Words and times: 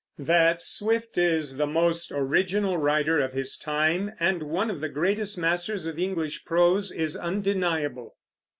That 0.17 0.63
Swift 0.63 1.15
is 1.15 1.57
the 1.57 1.67
most 1.67 2.11
original 2.11 2.77
writer 2.79 3.19
of 3.19 3.33
his 3.33 3.55
time, 3.55 4.13
and 4.19 4.41
one 4.41 4.71
of 4.71 4.81
the 4.81 4.89
greatest 4.89 5.37
masters 5.37 5.85
of 5.85 5.99
English 5.99 6.43
prose, 6.43 6.91
is 6.91 7.15
undeniable. 7.15 8.15